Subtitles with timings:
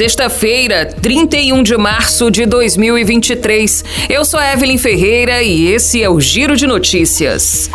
[0.00, 3.84] Sexta-feira, 31 de março de 2023.
[4.08, 7.68] Eu sou Evelyn Ferreira e esse é o Giro de Notícias.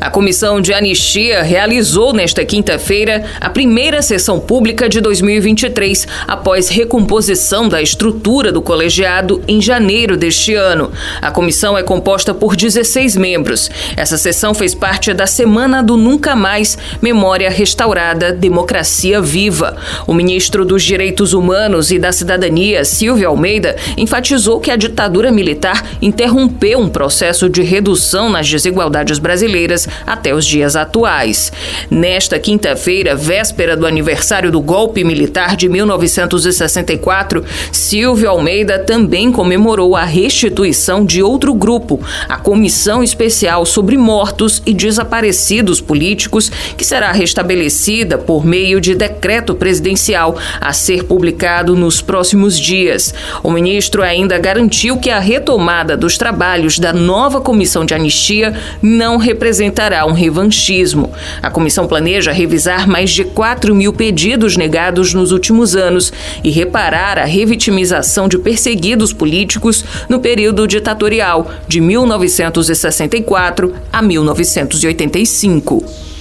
[0.00, 7.68] A Comissão de Anistia realizou nesta quinta-feira a primeira sessão pública de 2023, após recomposição
[7.68, 10.92] da estrutura do colegiado em janeiro deste ano.
[11.20, 13.68] A comissão é composta por 16 membros.
[13.96, 19.76] Essa sessão fez parte da Semana do Nunca Mais Memória Restaurada Democracia Viva.
[20.06, 25.96] O ministro dos Direitos Humanos e da Cidadania, Silvio Almeida, enfatizou que a ditadura militar
[26.02, 31.52] interrompeu um processo de redução nas desigualdades brasileiras até os dias atuais.
[31.90, 40.04] Nesta quinta-feira, véspera do aniversário do golpe militar de 1964, Silvio Almeida também comemorou a
[40.04, 48.18] restituição de outro grupo, a Comissão Especial sobre Mortos e Desaparecidos Políticos, que será restabelecida
[48.18, 53.14] por meio de decreto presidencial a ser publicado nos próximos dias.
[53.42, 59.16] O ministro ainda garantiu que a retomada dos trabalhos da nova comissão de anistia não
[59.16, 61.10] representará um revanchismo.
[61.42, 67.18] A comissão planeja revisar mais de 4 mil pedidos negados nos últimos anos e reparar
[67.18, 76.11] a revitimização de perseguidos políticos no período ditatorial de 1964 a 1985.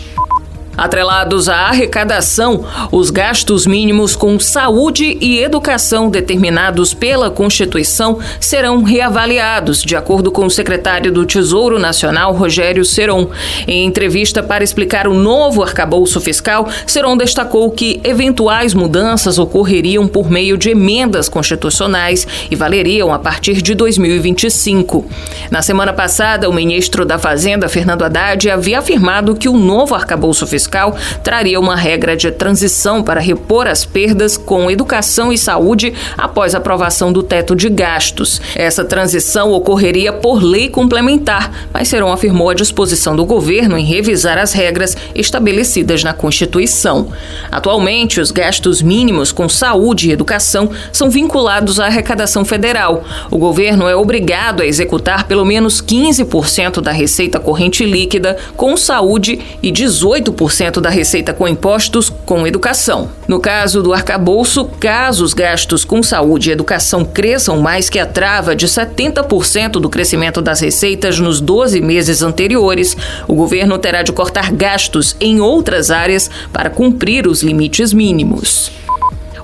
[0.77, 9.83] Atrelados à arrecadação, os gastos mínimos com saúde e educação determinados pela Constituição serão reavaliados,
[9.83, 13.29] de acordo com o secretário do Tesouro Nacional, Rogério Seron.
[13.67, 20.31] Em entrevista para explicar o novo arcabouço fiscal, Seron destacou que eventuais mudanças ocorreriam por
[20.31, 25.05] meio de emendas constitucionais e valeriam a partir de 2025.
[25.51, 30.47] Na semana passada, o ministro da Fazenda, Fernando Haddad, havia afirmado que o novo arcabouço
[30.47, 35.93] fiscal fiscal traria uma regra de transição para repor as perdas com educação e saúde
[36.17, 38.39] após a aprovação do teto de gastos.
[38.55, 44.37] Essa transição ocorreria por lei complementar, mas Seron afirmou a disposição do governo em revisar
[44.37, 47.11] as regras estabelecidas na Constituição.
[47.51, 53.03] Atualmente, os gastos mínimos com saúde e educação são vinculados à arrecadação federal.
[53.31, 59.39] O governo é obrigado a executar pelo menos 15% da receita corrente líquida com saúde
[59.63, 63.09] e 18% 10% da receita com impostos com educação.
[63.27, 68.05] No caso do arcabouço, caso os gastos com saúde e educação cresçam mais que a
[68.05, 72.97] trava de 70% do crescimento das receitas nos 12 meses anteriores,
[73.27, 78.80] o governo terá de cortar gastos em outras áreas para cumprir os limites mínimos.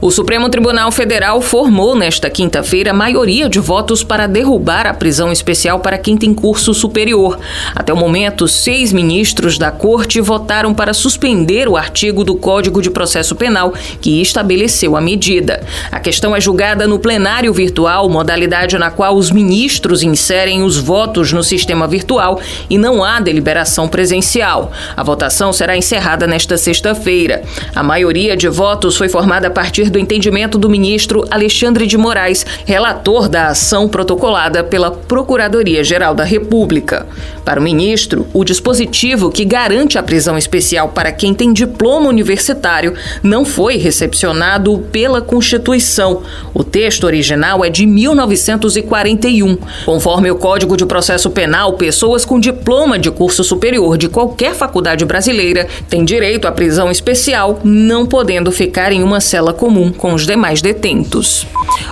[0.08, 5.82] O Supremo Tribunal Federal formou nesta quinta-feira maioria de votos para derrubar a prisão especial
[5.82, 7.38] para quem tem curso superior.
[7.76, 12.90] Até o momento, seis ministros da Corte votaram para suspender o artigo do Código de
[12.90, 15.62] Processo Penal que estabeleceu a medida.
[15.92, 21.34] A questão é julgada no plenário virtual, modalidade na qual os ministros inserem os votos
[21.34, 24.72] no sistema virtual e não há deliberação presencial.
[24.96, 27.44] A votação será encerrada nesta sexta-feira.
[27.76, 32.46] A maioria de votos foi formada a partir do entendimento do ministro Alexandre de Moraes,
[32.66, 37.08] relator da ação protocolada pela Procuradoria-Geral da República.
[37.44, 42.94] Para o ministro, o dispositivo que garante a prisão especial para quem tem diploma universitário
[43.24, 46.22] não foi recepcionado pela Constituição.
[46.54, 49.58] O texto original é de 1941.
[49.84, 55.06] Conforme o Código de Processo Penal, pessoas com diploma de curso superior de qualquer faculdade
[55.06, 60.14] brasileira têm direito à prisão especial, não podendo ficar em uma cela comum comum com
[60.14, 61.46] os demais detentos.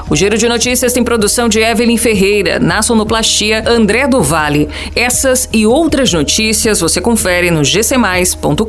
[0.10, 4.68] O Giro de Notícias tem produção de Evelyn Ferreira, na sonoplastia André do Vale.
[4.96, 8.66] Essas e outras notícias você confere no gcmais.com.br.